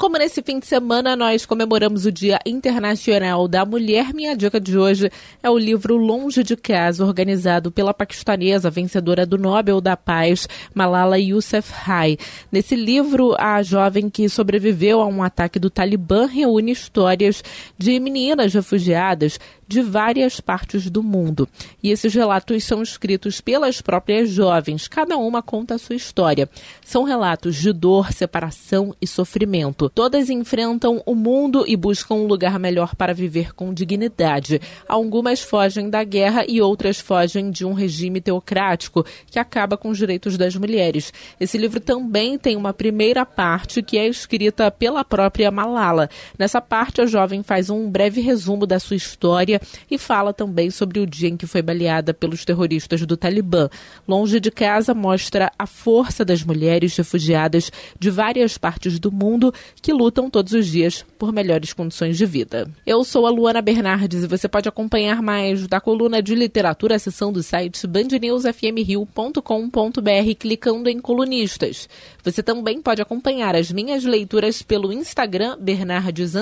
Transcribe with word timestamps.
Como 0.00 0.16
nesse 0.16 0.40
fim 0.40 0.58
de 0.58 0.66
semana 0.66 1.14
nós 1.14 1.44
comemoramos 1.44 2.06
o 2.06 2.10
Dia 2.10 2.38
Internacional 2.46 3.46
da 3.46 3.66
Mulher, 3.66 4.14
minha 4.14 4.34
dica 4.34 4.58
de 4.58 4.78
hoje 4.78 5.12
é 5.42 5.50
o 5.50 5.58
livro 5.58 5.98
Longe 5.98 6.42
de 6.42 6.56
Casa, 6.56 7.04
organizado 7.04 7.70
pela 7.70 7.92
paquistanesa 7.92 8.70
vencedora 8.70 9.26
do 9.26 9.36
Nobel 9.36 9.78
da 9.78 9.98
Paz, 9.98 10.48
Malala 10.74 11.18
Yousafzai. 11.18 12.16
Nesse 12.50 12.74
livro, 12.74 13.36
a 13.38 13.62
jovem 13.62 14.08
que 14.08 14.26
sobreviveu 14.26 15.02
a 15.02 15.06
um 15.06 15.22
ataque 15.22 15.58
do 15.58 15.68
Talibã 15.68 16.24
reúne 16.24 16.72
histórias 16.72 17.44
de 17.76 18.00
meninas 18.00 18.54
refugiadas 18.54 19.38
de 19.68 19.82
várias 19.82 20.40
partes 20.40 20.90
do 20.90 21.00
mundo. 21.00 21.48
E 21.80 21.90
esses 21.90 22.12
relatos 22.12 22.64
são 22.64 22.82
escritos 22.82 23.40
pelas 23.40 23.80
próprias 23.80 24.28
jovens, 24.28 24.88
cada 24.88 25.16
uma 25.16 25.42
conta 25.42 25.76
a 25.76 25.78
sua 25.78 25.94
história. 25.94 26.50
São 26.84 27.04
relatos 27.04 27.54
de 27.54 27.72
dor, 27.72 28.12
separação 28.12 28.96
e 29.00 29.06
sofrimento. 29.06 29.89
Todas 29.94 30.30
enfrentam 30.30 31.02
o 31.04 31.14
mundo 31.14 31.64
e 31.66 31.76
buscam 31.76 32.14
um 32.14 32.26
lugar 32.26 32.58
melhor 32.58 32.94
para 32.94 33.12
viver 33.12 33.54
com 33.54 33.74
dignidade. 33.74 34.60
Algumas 34.88 35.40
fogem 35.40 35.90
da 35.90 36.04
guerra 36.04 36.44
e 36.48 36.60
outras 36.60 37.00
fogem 37.00 37.50
de 37.50 37.64
um 37.64 37.72
regime 37.72 38.20
teocrático 38.20 39.04
que 39.26 39.38
acaba 39.38 39.76
com 39.76 39.88
os 39.88 39.98
direitos 39.98 40.36
das 40.36 40.54
mulheres. 40.56 41.12
Esse 41.38 41.58
livro 41.58 41.80
também 41.80 42.38
tem 42.38 42.56
uma 42.56 42.72
primeira 42.72 43.26
parte 43.26 43.82
que 43.82 43.98
é 43.98 44.06
escrita 44.06 44.70
pela 44.70 45.04
própria 45.04 45.50
Malala. 45.50 46.08
Nessa 46.38 46.60
parte, 46.60 47.00
a 47.00 47.06
jovem 47.06 47.42
faz 47.42 47.70
um 47.70 47.90
breve 47.90 48.20
resumo 48.20 48.66
da 48.66 48.78
sua 48.78 48.96
história 48.96 49.60
e 49.90 49.98
fala 49.98 50.32
também 50.32 50.70
sobre 50.70 51.00
o 51.00 51.06
dia 51.06 51.28
em 51.28 51.36
que 51.36 51.46
foi 51.46 51.62
baleada 51.62 52.14
pelos 52.14 52.44
terroristas 52.44 53.04
do 53.04 53.16
Talibã. 53.16 53.68
Longe 54.06 54.40
de 54.40 54.50
casa 54.50 54.94
mostra 54.94 55.50
a 55.58 55.66
força 55.66 56.24
das 56.24 56.42
mulheres 56.42 56.96
refugiadas 56.96 57.70
de 57.98 58.10
várias 58.10 58.56
partes 58.56 58.98
do 58.98 59.10
mundo 59.10 59.52
que 59.80 59.92
lutam 59.92 60.30
todos 60.30 60.52
os 60.52 60.66
dias 60.66 61.04
por 61.18 61.32
melhores 61.32 61.72
condições 61.72 62.16
de 62.16 62.26
vida. 62.26 62.68
Eu 62.86 63.02
sou 63.04 63.26
a 63.26 63.30
Luana 63.30 63.62
Bernardes 63.62 64.24
e 64.24 64.26
você 64.26 64.48
pode 64.48 64.68
acompanhar 64.68 65.22
mais 65.22 65.66
da 65.66 65.80
coluna 65.80 66.22
de 66.22 66.34
literatura, 66.34 66.98
seção 66.98 67.32
do 67.32 67.42
site 67.42 67.86
bandnewsfmrio.com.br 67.86 70.34
clicando 70.38 70.88
em 70.88 71.00
colunistas. 71.00 71.88
Você 72.22 72.42
também 72.42 72.82
pode 72.82 73.02
acompanhar 73.02 73.56
as 73.56 73.72
minhas 73.72 74.04
leituras 74.04 74.62
pelo 74.62 74.92
Instagram 74.92 75.56
Bernardes 75.60 76.34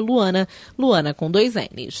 Luana, 0.00 0.46
Luana 0.78 1.14
com 1.14 1.30
dois 1.30 1.54
N's. 1.54 2.00